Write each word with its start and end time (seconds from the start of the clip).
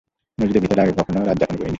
মসজিদের 0.37 0.61
ভেতর 0.63 0.77
এর 0.77 0.83
আগে 0.83 0.93
কখনো 0.99 1.19
রাত্রি 1.19 1.41
যাপন 1.41 1.55
করি 1.55 1.59
নি। 1.59 1.69